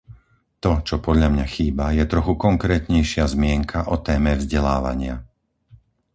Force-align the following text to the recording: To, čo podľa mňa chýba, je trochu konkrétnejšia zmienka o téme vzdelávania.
To, 0.65 0.71
čo 0.87 0.95
podľa 1.07 1.27
mňa 1.33 1.45
chýba, 1.55 1.85
je 1.97 2.05
trochu 2.13 2.33
konkrétnejšia 2.47 3.21
zmienka 3.33 3.79
o 3.85 3.95
téme 4.07 4.31
vzdelávania. 4.35 5.15